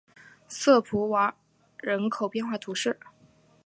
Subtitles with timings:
[0.47, 1.35] 瑟普瓦
[1.77, 2.99] 人口变化图示